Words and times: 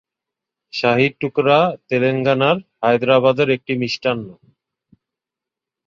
শাহী 0.73 1.07
টুকরা 1.19 1.59
তেলেঙ্গানার 1.87 2.57
হায়দ্রাবাদের 2.81 3.47
একটি 3.49 3.73
মিষ্টান্ন। 3.81 4.27